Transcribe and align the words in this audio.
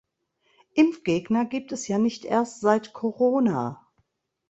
Impfgegner 0.73 1.45
gibt 1.45 1.71
es 1.73 1.87
ja 1.87 1.99
nicht 1.99 2.25
erst 2.25 2.59
seit 2.61 2.91
Corona. 2.91 3.85